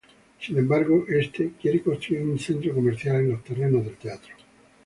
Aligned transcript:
Sin 0.39 0.57
embargo, 0.57 1.05
este 1.07 1.51
quiere 1.61 1.83
construir 1.83 2.23
un 2.23 2.39
centro 2.39 2.73
comercial 2.73 3.17
en 3.17 3.29
los 3.33 3.43
terrenos 3.43 3.85
del 3.85 3.97
teatro. 3.97 4.33